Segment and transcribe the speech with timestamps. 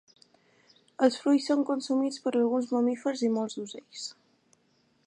[1.07, 4.09] Els fruits són consumits per alguns mamífers i molts ocells.